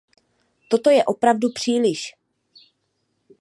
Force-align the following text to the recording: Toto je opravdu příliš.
Toto 0.67 0.89
je 0.89 1.03
opravdu 1.05 1.49
příliš. 1.53 2.15